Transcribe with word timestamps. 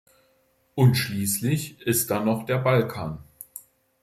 Und 0.73 0.95
schließlich 0.95 1.79
ist 1.81 2.09
da 2.09 2.21
noch 2.23 2.43
der 2.47 2.57
Balkan. 2.57 3.23